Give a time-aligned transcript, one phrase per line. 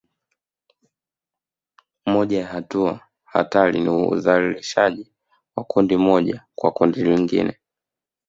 [2.05, 5.11] Moja ya hatua hatari ni udhalilishaji
[5.55, 7.59] wa kundi moja kwa kundi lingine